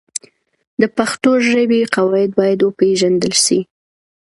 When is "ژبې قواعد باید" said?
1.49-2.59